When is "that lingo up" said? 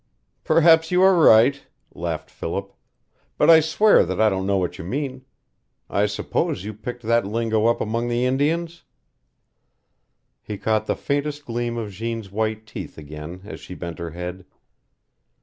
7.03-7.79